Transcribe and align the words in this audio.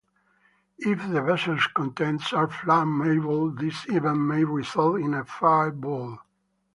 If 0.79 1.07
the 1.11 1.21
vessel 1.21 1.59
contents 1.75 2.33
are 2.33 2.47
flammable, 2.47 3.55
this 3.55 3.85
event 3.87 4.17
may 4.21 4.43
result 4.43 4.99
in 4.99 5.13
a 5.13 5.23
"fireball". 5.25 6.17